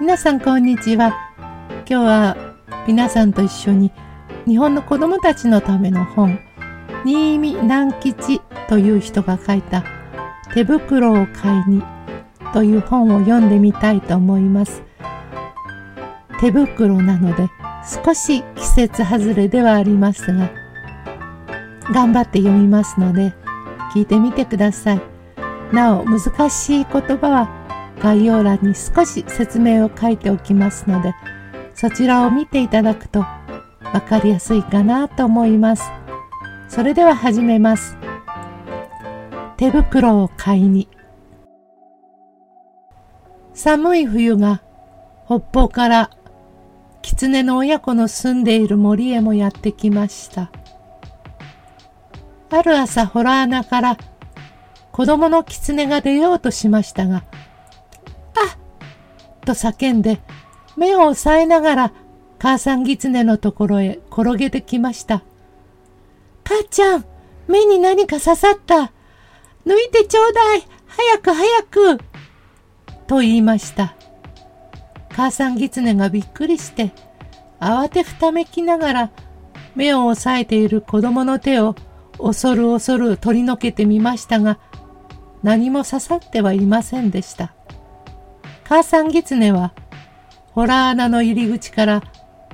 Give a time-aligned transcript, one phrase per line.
[0.00, 1.14] 皆さんこんにちは。
[1.86, 2.36] 今日は
[2.86, 3.92] 皆さんと一緒に
[4.46, 6.40] 日本の子供たちのための本、
[7.04, 9.84] 新見南吉という人が書いた
[10.54, 11.82] 手袋を買いに
[12.52, 14.82] という本を読んでみたいと思います。
[16.40, 17.48] 手袋なので
[18.04, 20.50] 少し季節外れではありますが、
[21.92, 23.32] 頑張って読みますので
[23.94, 25.00] 聞いてみてください。
[25.72, 27.61] なお難しい言葉は
[28.02, 31.14] 概要欄に少し説明を書いておきますので、
[31.74, 35.84] そちらを見ていただくとわかりやすいかなと思います。
[36.68, 37.96] それでは始めます。
[39.56, 40.88] 手袋を買いに。
[43.54, 44.62] 寒い冬が
[45.26, 46.10] 北方から
[47.02, 50.50] 狐の親子の住んでいる森へもやってきました。
[52.50, 53.96] ある朝、ホラー穴から
[54.90, 57.22] 子供の狐が出ようとしましたが、
[59.44, 60.20] と叫んで、
[60.76, 61.92] 目を押さえながら
[62.42, 65.22] 母さん狐のところへ転げてきました。
[66.42, 67.04] 母ちゃん、
[67.46, 68.92] 目に何か刺さった。
[69.64, 70.62] 抜いてちょうだい。
[70.86, 71.98] 早く早く。
[73.06, 73.94] と言いました。
[75.10, 76.92] 母さん狐がびっくりして、
[77.60, 79.10] 慌てふためきながら、
[79.76, 81.76] 目を押さえている子供の手を
[82.18, 84.58] 恐る恐る取り除けてみましたが、
[85.44, 87.54] 何も刺さってはいませんでした。
[88.64, 89.72] 母さん狐は、
[90.52, 92.02] ホラー穴の入り口から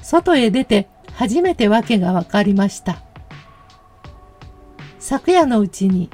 [0.03, 3.03] 外へ出て初めて訳がわかりました。
[4.99, 6.11] 昨夜のうちに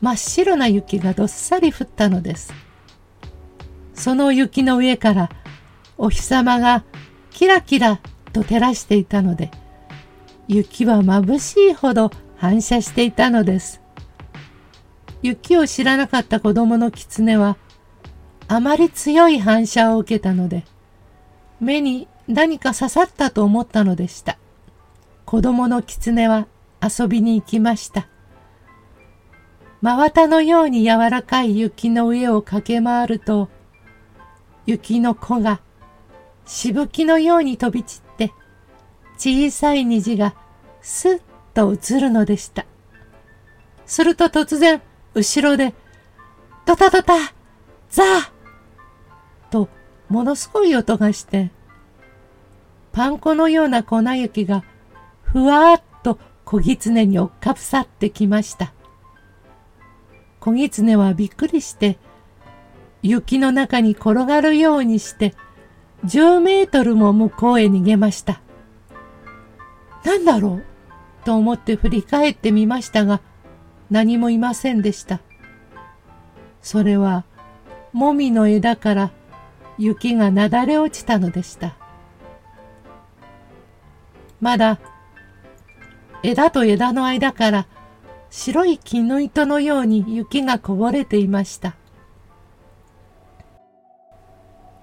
[0.00, 2.52] 真っ白な雪がどっさり降ったのです。
[3.94, 5.30] その雪の上から
[5.96, 6.84] お日様が
[7.30, 8.00] キラキラ
[8.32, 9.50] と照らしていたので、
[10.46, 13.80] 雪は眩しいほど反射していたのです。
[15.22, 17.56] 雪を知らなかった子供の狐は
[18.48, 20.64] あまり強い反射を受けたので、
[21.60, 24.38] 目に何か刺さったと思ったのでした。
[25.24, 26.46] 子供の狐は
[26.82, 28.08] 遊びに行きました。
[29.80, 33.48] 真綿のように柔らかい雪の上を駆け回ると、
[34.66, 35.60] 雪の子が
[36.46, 38.32] しぶきのように飛び散って、
[39.16, 40.34] 小さい虹が
[40.80, 41.20] スッ
[41.54, 42.66] と映るのでした。
[43.86, 44.82] すると突然、
[45.14, 45.74] 後ろで、
[46.66, 47.14] ドタドタ、
[47.90, 48.33] ザー
[50.14, 51.50] ものすごい音がして、
[52.92, 54.62] パン粉のような粉雪が
[55.24, 58.72] ふわーっと小狐に追っかぶさってきました。
[60.38, 61.98] 小狐はびっくりして、
[63.02, 65.34] 雪の中に転がるようにして、
[66.04, 68.40] 10メートルも向こうへ逃げました。
[70.04, 70.64] なんだろう？
[71.24, 73.20] と思って振り返ってみましたが、
[73.90, 75.18] 何もいませんでした。
[76.62, 77.24] それは、
[77.92, 79.10] もみの枝から
[79.78, 81.76] 雪がなだれ落ちたのでした。
[84.40, 84.78] まだ
[86.22, 87.66] 枝と枝の間から
[88.30, 91.76] 白い絹糸のように雪がこぼれていました。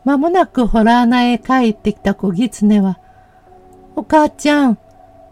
[0.04, 3.00] まもなくホラー穴へ帰ってきた小狐は、
[3.96, 4.80] お母ちゃん、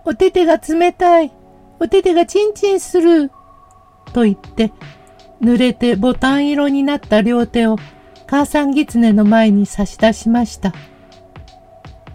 [0.06, 1.32] お手手が冷たい、
[1.80, 3.32] お手手がチンチンする、
[4.14, 4.72] と言って、
[5.42, 7.78] 濡れてボタン色になった両手を
[8.30, 10.72] 母さん狐の前に差し出しました。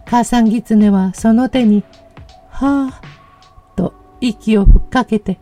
[0.07, 1.83] 母さん狐はその手に、
[2.51, 5.41] はぁ、と息をふっかけて、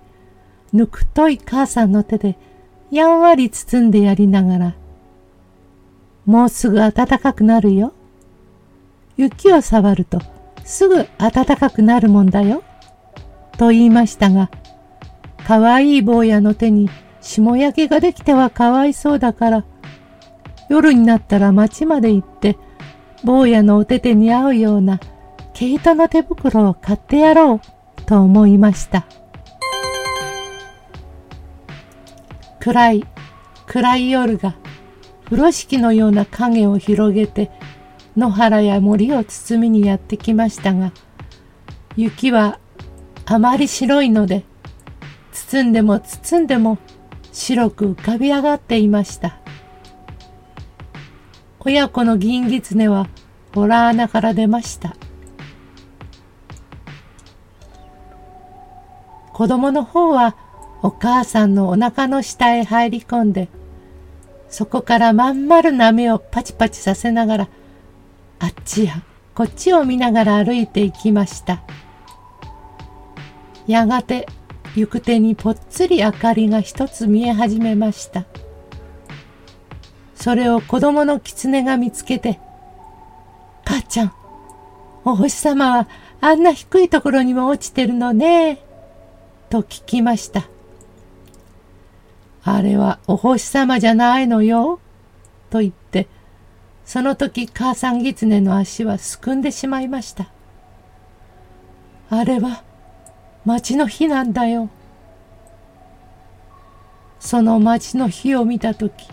[0.72, 2.38] ぬくとい母さんの手で
[2.91, 4.75] やんわり包んでやりながら、
[6.25, 7.93] もうすぐ暖かくなるよ。
[9.19, 10.22] 雪を触ると
[10.65, 12.62] すぐ暖かくなるもんだよ。
[13.59, 14.50] と言いましたが、
[15.47, 16.89] かわいい坊やの手に
[17.21, 19.65] 霜焼けができてはかわいそうだから、
[20.68, 22.56] 夜になったら町まで行って、
[23.24, 25.00] 坊やのお手手に合うような
[25.54, 29.04] 毛糸の手袋を買ってやろうと思いました。
[32.60, 33.04] 暗い、
[33.66, 34.54] 暗い夜が
[35.24, 37.50] 風呂敷のような影を広げて
[38.16, 40.92] 野原や森を包みにやってきましたが、
[41.97, 42.58] 雪は
[43.24, 44.44] あまり白いので、
[45.32, 46.78] 包んでも包んでも
[47.32, 49.41] 白く浮かび上がっていました。
[51.64, 53.09] 親子の銀狐は
[53.54, 54.97] ホラ穴から出ました。
[59.32, 60.36] 子供の方は
[60.82, 63.48] お母さんのお腹の下へ入り込んで、
[64.48, 67.48] そこからまん丸な目をパチパチさせながら、
[68.41, 69.03] あっちや
[69.34, 71.62] こっちを見ながら歩いていきました。
[73.68, 74.26] やがて
[74.74, 78.24] 行く手にぽっつり明かりが一つ見え始めました。
[80.22, 82.39] それを子供の狐が見つけて、
[83.65, 84.13] 母ちゃん、
[85.04, 85.89] お星様は
[86.21, 88.60] あんな低いところにも落ちてるのね。
[89.51, 90.48] と聞きました。
[92.45, 94.78] あれはお星様じゃないのよ。
[95.51, 96.07] と言って、
[96.84, 100.30] その時母さん狐の足はすくんでしまいました。
[102.10, 102.63] あれは
[103.45, 104.71] 町の火なんだよ。
[107.18, 109.09] その町の火を見た時、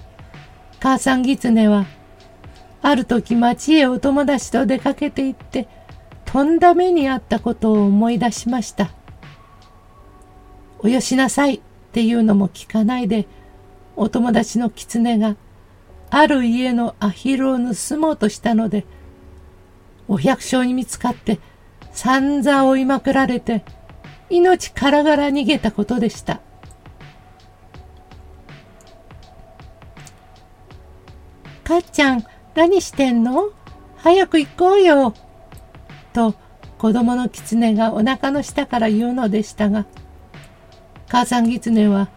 [0.80, 1.86] 母さん狐は、
[2.81, 5.68] ある時町へお友達と出かけて行って、
[6.26, 8.92] とんだ目にあったことを思い出しました。
[10.80, 11.60] およしなさいっ
[11.92, 13.28] ていうのも聞かないで、
[13.96, 15.36] お友達の狐が
[16.10, 18.86] ある家のアヒルを盗もうとしたので、
[20.08, 21.40] お百姓に見つかって
[21.92, 23.64] 散々追いまくられて、
[24.30, 26.40] 命からがら逃げたことでした。
[31.69, 32.25] 母ちゃん、
[32.56, 33.51] 何してんの？
[33.98, 35.13] 早く行こうよ。
[36.13, 36.33] と
[36.80, 39.86] 子供の狐がお腹の下から言うのでしたが、
[41.07, 42.10] 母さん狐は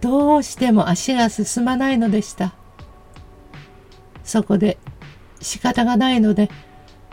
[0.00, 2.54] どうしても足が進まないのでした。
[4.24, 4.78] そこで
[5.42, 6.48] 仕方がないので、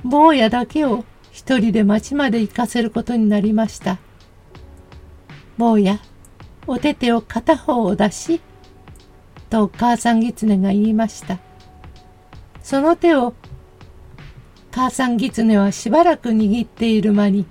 [0.05, 1.03] 坊やだけを
[1.33, 3.97] 一人で町まで行かせることになりました。
[5.57, 5.99] 坊や、
[6.65, 8.39] お手手を片方を出し、
[9.49, 11.39] と母さん狐が言いました。
[12.63, 13.33] その手を
[14.71, 17.45] 母さん狐はしばらく握っている間に、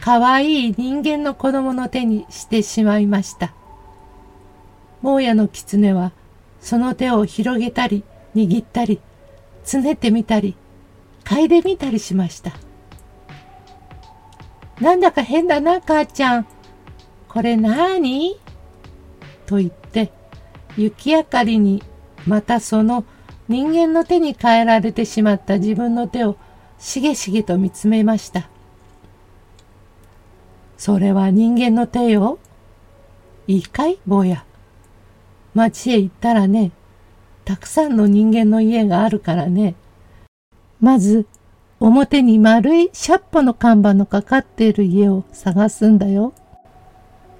[0.00, 3.52] かわいい人間の子供の手にしてしまいました。
[5.02, 6.12] 坊やの狐は
[6.60, 8.04] その手を広げたり
[8.36, 9.00] 握ったり、
[9.64, 10.56] つねてみたり、
[11.24, 12.52] 嗅いでみたりしました。
[14.80, 16.46] なんだか変だな、母ちゃん。
[17.28, 18.38] これなに
[19.46, 20.12] と言って、
[20.76, 21.82] 雪明かりに
[22.26, 23.04] またその
[23.48, 26.36] 人間の手に変えられてしまった自分の手を
[26.78, 28.48] しげしげと見つめました。
[30.76, 32.38] それは人間の手よ。
[33.46, 34.44] いいかい坊や。
[35.54, 36.72] 町へ行ったらね、
[37.44, 39.74] たくさんの人間の家があるからね。
[40.80, 41.26] まず、
[41.78, 46.32] 表に丸いシャッポの看板のかかっている家を探すんだよ。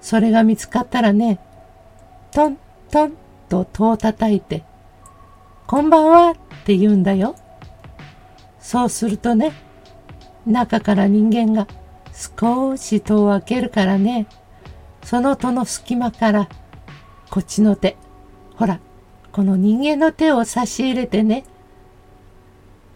[0.00, 1.40] それが見つかったらね、
[2.32, 2.58] トン
[2.90, 3.12] トン
[3.48, 4.62] と戸を叩いて、
[5.66, 6.34] こんばんはっ
[6.64, 7.34] て言うんだよ。
[8.60, 9.52] そうするとね、
[10.46, 11.66] 中から人間が
[12.12, 14.28] 少し戸を開けるからね、
[15.02, 16.48] その戸の隙間から、
[17.30, 17.96] こっちの手、
[18.54, 18.78] ほら、
[19.32, 21.44] この人間の手を差し入れてね、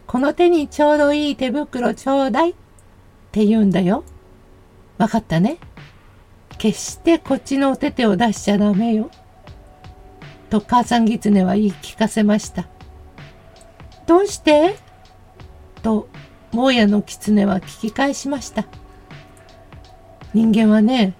[0.06, 2.54] この手にちょうどいい手袋ちょうだいっ
[3.32, 4.04] て言うんだよ。
[4.96, 5.58] わかったね。
[6.56, 9.10] 決してこっちのお手手を出しちゃダメよ。
[10.50, 12.66] と母さん狐は言い聞かせました。
[14.06, 14.76] どうして？
[15.82, 16.08] と、
[16.52, 18.66] 坊やの狐は聞き返しました。
[20.34, 21.14] 人間はね、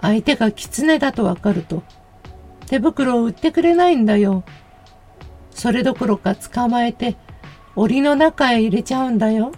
[0.00, 1.82] 相手が狐だとわかると、
[2.66, 4.44] 手袋を売ってくれないんだよ。
[5.50, 7.16] それどころか捕まえて
[7.74, 9.52] 檻の中へ入れちゃうんだよ。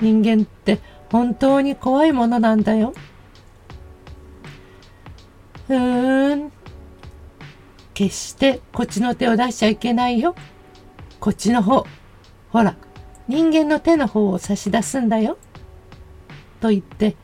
[0.00, 0.78] 人間って
[1.10, 2.92] 本当に怖いものなんだよ。
[5.66, 6.25] ふーん。
[7.96, 10.34] 決してこっちの手を出しちゃいけないよ。
[11.18, 11.86] こっちの方。
[12.50, 12.76] ほら、
[13.26, 15.38] 人間の手の方を差し出すんだよ。
[16.60, 17.16] と言って、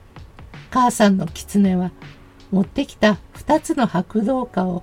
[0.70, 1.90] 母さんの狐は
[2.50, 4.82] 持ってきた二つの白銅貨を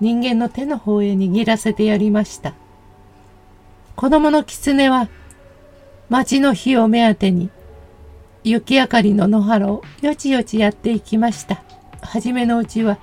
[0.00, 2.54] 人間の手の方へ握らせてやりました。
[3.96, 5.10] 子供の狐は
[6.08, 7.50] 町の火を目当てに
[8.42, 11.62] 雪明かりの野原をよちよちやっていきました。
[12.00, 12.98] はじめのうちは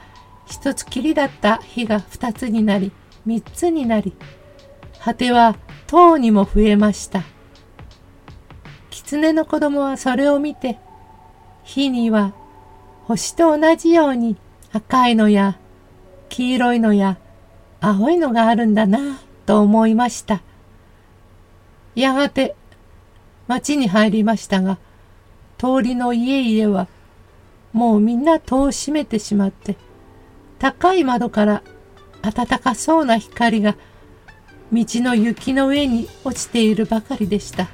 [0.47, 2.91] 一つきりだった火が二つになり、
[3.25, 4.13] 三つになり、
[4.99, 5.55] 果ては
[5.87, 7.23] 塔にも増えました。
[8.89, 10.79] 狐の子供はそれを見て、
[11.63, 12.33] 火には
[13.05, 14.37] 星と同じように
[14.73, 15.57] 赤いのや
[16.29, 17.17] 黄色いのや
[17.79, 20.41] 青いのがあるんだなと思いました。
[21.95, 22.55] やがて
[23.47, 24.77] 町に入りましたが、
[25.57, 26.87] 通りの家々は
[27.73, 29.75] もうみんな戸を閉めてしまって、
[30.59, 31.63] 高い窓から
[32.21, 33.75] 暖かそうな光が
[34.71, 37.67] 道の雪の上に落ちているばかりでした。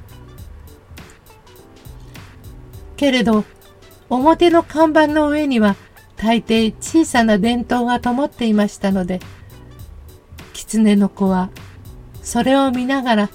[2.96, 3.44] けれど、
[4.08, 5.76] 表の看板の上には
[6.16, 9.20] 大抵小さな電灯が灯っていましたので、
[10.52, 11.50] 狐の子は
[12.22, 13.30] それを見ながら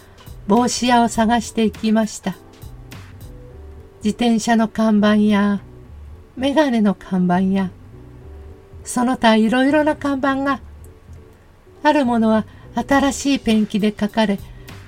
[0.48, 2.36] 帽子屋を探していきました。
[4.03, 5.62] 自転車の看板や、
[6.38, 7.72] メガネの看板や、
[8.89, 10.62] その他いろいろな看板が、
[11.84, 14.39] あるものは新しいペンキで書かれ、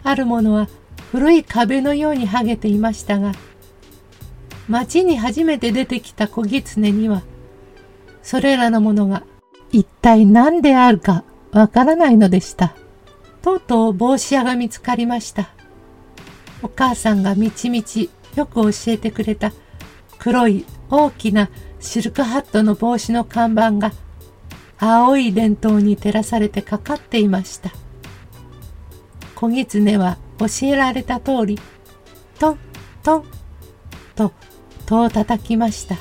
[0.03, 0.67] あるものは
[1.11, 3.33] 古い壁のように剥げていましたが、
[4.67, 7.21] 町に初めて出てきた小狐には、
[8.23, 9.21] それらのものが
[9.71, 12.73] 一体何であるかわからないのでした。
[13.43, 15.51] とうとう帽子屋が見つかりました。
[16.63, 19.51] お母さんがみちみちよく教えてくれた
[20.17, 21.51] 黒い大きな
[21.81, 23.91] シルクハットの帽子の看板が
[24.77, 27.71] 青い電灯に照らされてかかっていました。
[29.35, 31.59] 小狐は教えられた通り、
[32.39, 32.59] トン
[33.03, 33.25] トン
[34.15, 34.31] と
[34.85, 35.97] 戸を叩きました。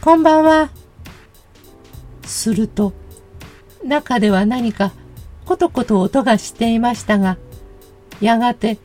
[0.00, 0.70] こんばんは。
[2.24, 2.94] すると、
[3.84, 4.92] 中では何か
[5.44, 7.36] コトコト音がしていましたが、
[8.20, 8.78] やがて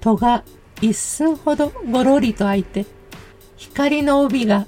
[0.00, 0.44] 戸が
[0.80, 2.86] 一寸ほどごろりと開いて、
[3.64, 4.66] 光の帯が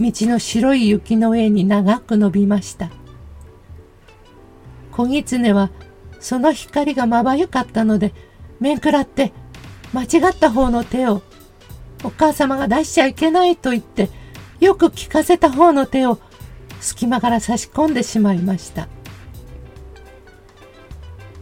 [0.00, 2.90] 道の白い雪の上に長く伸びました。
[4.90, 5.70] 小狐は
[6.20, 8.12] その光がまばゆかったので、
[8.60, 9.32] 面食らって
[9.92, 11.22] 間違った方の手を
[12.04, 14.10] お母様が出しちゃいけないと言って、
[14.60, 16.18] よく聞かせた方の手を
[16.80, 18.88] 隙間から差し込んでしまいました。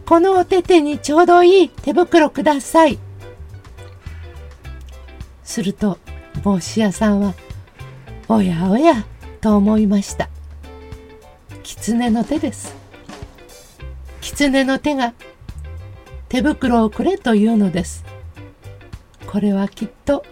[0.05, 2.99] このお手手にちょうどいい手袋ください。
[5.51, 5.97] すると
[6.43, 7.33] 帽子屋さんは、
[8.29, 9.05] おやおや
[9.41, 10.29] と思いました。
[11.61, 12.73] 狐の手です。
[14.21, 15.13] 狐の手が
[16.29, 18.05] 手袋をくれというのです。
[19.27, 20.23] これはきっと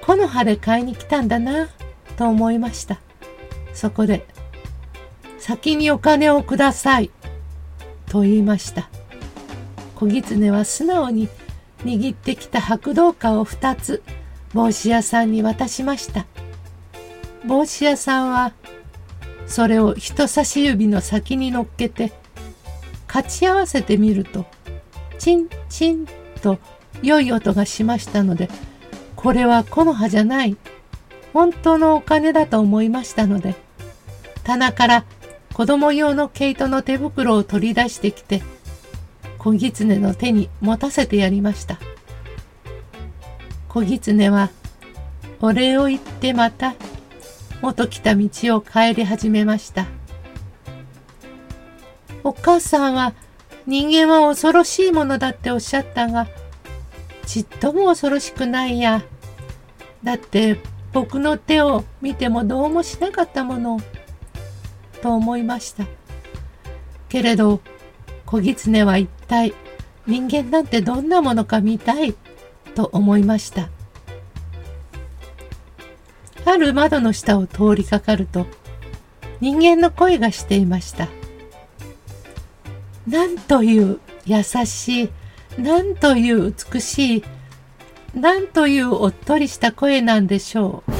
[0.00, 1.68] 木の葉で買いに来たんだな
[2.16, 3.00] と思いました。
[3.74, 4.24] そこで、
[5.40, 7.10] 先にお金をください
[8.06, 8.88] と言いました。
[9.96, 11.28] 小狐は素直に
[11.84, 14.00] 握ってきた白銅貨を二つ
[14.54, 16.26] 帽子屋さんに渡しました。
[17.46, 18.52] 帽子屋さんは
[19.46, 22.12] それを人差し指の先に乗っけて
[23.06, 24.44] 勝ち合わせてみると、
[25.18, 26.06] チンチン
[26.42, 26.58] と
[27.02, 28.48] 良い音がしましたので、
[29.16, 30.56] これは木の葉じゃない、
[31.32, 33.54] 本当のお金だと思いましたので、
[34.44, 35.04] 棚から
[35.54, 38.42] 子供用の毛糸の手袋を取り出してきて、
[39.38, 41.78] 小狐の手に持たせてやりました。
[43.68, 44.48] 小狐は、
[45.40, 46.74] お礼を言ってまた、
[47.60, 49.86] 元来た道を帰り始めました。
[52.24, 53.14] お母さんは
[53.66, 56.28] 人間は恐ろしいものだっておっしゃったが、
[57.26, 59.02] ちっとも恐ろしくないや。
[60.02, 60.58] だって
[60.92, 63.80] 僕の手を見てもどうもしなかったもの。
[65.02, 65.84] と思いました。
[67.08, 67.60] けれど、
[68.24, 69.54] 小狐は一体
[70.06, 72.14] 人間なんてどんなものか見たい
[72.78, 73.70] と思いました。
[76.44, 78.46] ある窓の下を通りかかると
[79.40, 81.08] 人間の声がしていました。
[83.08, 85.10] なんという優しい、
[85.60, 87.24] なんという美しい、
[88.14, 90.92] なんというおっとりした声なんでしょう。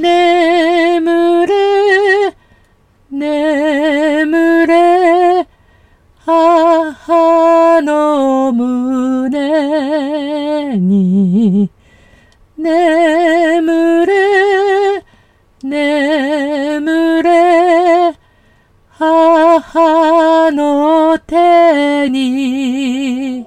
[0.00, 2.36] 眠れ、
[3.10, 4.21] 眠
[8.22, 9.38] の胸
[10.78, 11.70] に、
[12.56, 15.04] 眠れ、
[15.64, 18.14] 眠れ、
[18.90, 23.46] 母の手に。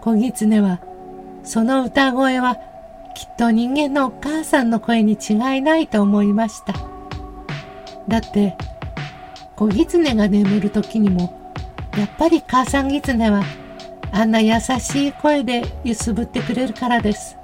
[0.00, 0.78] 小狐は、
[1.42, 2.56] その歌声は、
[3.14, 6.74] きっと人間のお母さんの声に違いないと思いました。
[8.06, 8.56] だって、
[9.56, 11.54] 小狐が眠る時にも、
[11.96, 13.42] やっぱり母さん狐は、
[14.12, 17.36] あんな優しい声で揺すぶってくれるからです。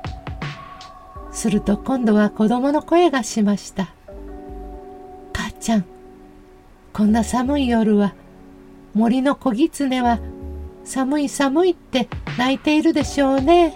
[1.33, 3.89] すると今度は子供の声がしました。
[5.33, 5.85] 母ちゃん、
[6.93, 8.13] こんな寒い夜は
[8.95, 10.19] 森の小狐は
[10.85, 13.73] 寒い寒いって泣いているでしょうね。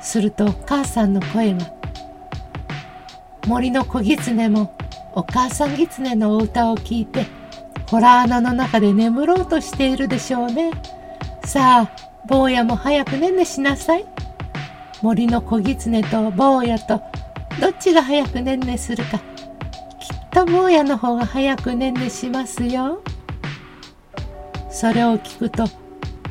[0.00, 1.72] すると母さんの声が
[3.46, 4.76] 森の小狐も
[5.14, 7.26] お母さん狐のお歌を聞いて
[7.86, 10.70] ホラー穴の中で眠ろうとしているでしょうね。
[11.44, 11.90] さあ、
[12.26, 14.06] 坊やも早くねんねしなさい。
[15.02, 17.02] 森の小狐と坊やと
[17.60, 19.24] どっちが早くねんねするかきっ
[20.30, 23.02] と坊やの方が早くねんねしますよ。
[24.70, 25.64] それを聞くと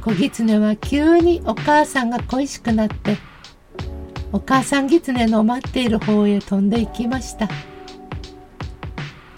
[0.03, 3.17] 小狐は急にお母さんが恋しくなって
[4.31, 7.47] お母さん狐の待っている方へ飛んで行きました。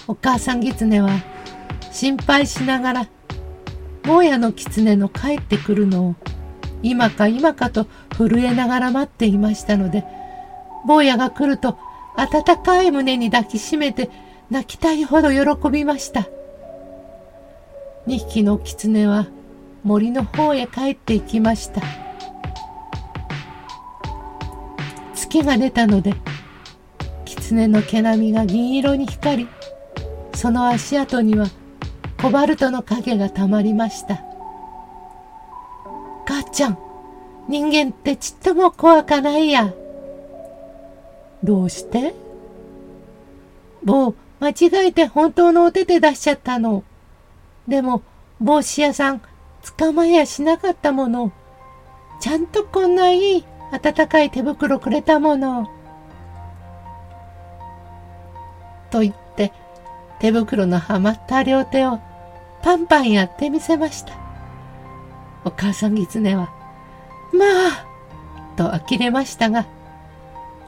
[0.08, 1.10] お母さん狐は
[1.92, 3.08] 心配しながら
[4.04, 6.16] 坊やの狐の帰ってくるのを
[6.82, 10.04] 今か今かと震えながら待っていましたので、
[10.86, 11.78] 坊やが来ると
[12.18, 14.10] 温かい胸に抱きしめて
[14.50, 16.28] 泣きたいほど喜びました。
[18.08, 19.28] 2匹の狐は
[19.84, 21.82] 森の方へ帰って行きました。
[25.16, 26.14] 月が出たので、
[27.24, 29.50] 狐の毛並みが銀色に光り、
[30.44, 31.48] その足跡には
[32.22, 34.22] コバルトの影がたまりました。
[36.26, 36.78] 母ちゃん、
[37.48, 39.74] 人間ってちっとも怖かないや。
[41.42, 42.14] どうして？
[43.86, 46.84] 棒、間違えて本当のお手手出しちゃったの。
[47.66, 48.02] でも、
[48.42, 49.22] 帽子屋さん、
[49.78, 51.32] 捕まえやしなかったもの。
[52.20, 53.46] ちゃんとこんないい
[53.82, 55.72] 暖かい手袋くれたもの。
[58.92, 59.54] と言って、
[60.24, 62.00] 手袋のはまった両手を
[62.62, 64.14] パンパンやってみせました。
[65.44, 66.50] お母さん狐は、
[67.34, 67.86] まあ、
[68.56, 69.66] と呆れましたが、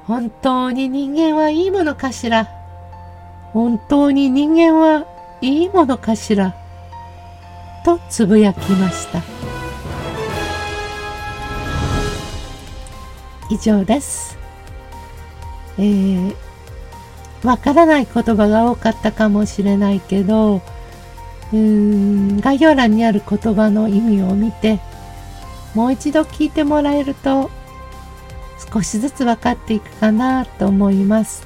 [0.07, 2.49] 本当に人間はいいものかしら？
[3.53, 5.05] 本当に人間は
[5.39, 6.53] いいものかしら？
[7.85, 9.21] とつぶやきました。
[13.49, 14.37] 以上です。
[15.77, 16.35] えー、
[17.45, 20.61] わからない言葉が多かったかもしれないけど、
[21.53, 24.79] うーん概要欄にある言葉の意味を見て
[25.73, 27.51] もう一度聞いてもらえると
[28.73, 31.45] 少しずつ分かっていくかなと思います。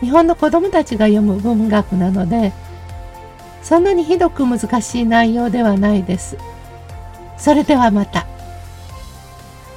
[0.00, 2.52] 日本の子供たちが読む文学なので
[3.62, 6.36] そんなにひどく難しい内容ではないです。
[7.38, 8.26] それではまた。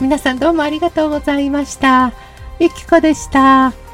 [0.02, 2.12] 皆さんどうもありがとうございました。
[2.60, 3.85] ゆきこでした。